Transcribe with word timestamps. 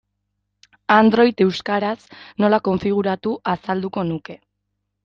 Android 0.95 1.43
euskaraz 1.45 1.99
nola 2.45 2.61
konfiguratu 2.71 3.39
azalduko 3.57 4.11
nuke. 4.15 4.43